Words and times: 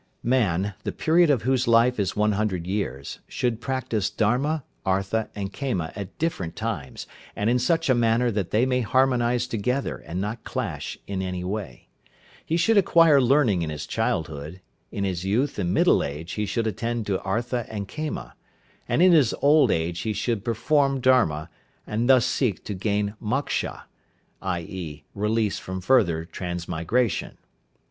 Man, 0.23 0.73
the 0.83 0.91
period 0.91 1.29
of 1.29 1.43
whose 1.43 1.67
life 1.67 1.99
is 1.99 2.15
one 2.15 2.31
hundred 2.31 2.65
years, 2.65 3.19
should 3.27 3.61
practise 3.61 4.09
Dharma, 4.09 4.63
Artha, 4.83 5.29
and 5.35 5.53
Kama 5.53 5.93
at 5.95 6.17
different 6.17 6.55
times 6.55 7.05
and 7.35 7.51
in 7.51 7.59
such 7.59 7.87
a 7.87 7.93
manner 7.93 8.31
that 8.31 8.49
they 8.49 8.65
may 8.65 8.81
harmonize 8.81 9.45
together 9.45 9.97
and 9.99 10.19
not 10.19 10.43
clash 10.43 10.97
in 11.05 11.21
any 11.21 11.43
way. 11.43 11.87
He 12.43 12.57
should 12.57 12.79
acquire 12.79 13.21
learning 13.21 13.61
in 13.61 13.69
his 13.69 13.85
childhood, 13.85 14.59
in 14.91 15.03
his 15.03 15.23
youth 15.23 15.59
and 15.59 15.71
middle 15.71 16.03
age 16.03 16.31
he 16.31 16.47
should 16.47 16.65
attend 16.65 17.05
to 17.05 17.21
Artha 17.21 17.67
and 17.69 17.87
Kama, 17.87 18.33
and 18.89 19.03
in 19.03 19.11
his 19.11 19.35
old 19.39 19.69
age 19.69 19.99
he 19.99 20.13
should 20.13 20.43
perform 20.43 20.99
Dharma, 20.99 21.47
and 21.85 22.09
thus 22.09 22.25
seek 22.25 22.63
to 22.63 22.73
gain 22.73 23.13
Moksha, 23.21 23.83
i.e., 24.41 25.03
release 25.13 25.59
from 25.59 25.79
further 25.79 26.25
transmigration. 26.25 27.37